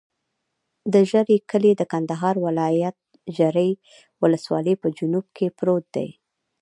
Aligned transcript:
د 0.93 0.95
ژرۍ 1.09 1.37
کلی 1.51 1.71
د 1.77 1.81
کندهار 1.91 2.35
ولایت، 2.45 2.97
ژرۍ 3.37 3.71
ولسوالي 4.21 4.73
په 4.81 4.87
جنوب 4.97 5.25
کې 5.37 5.47
پروت 5.57 5.85
دی. 5.95 6.09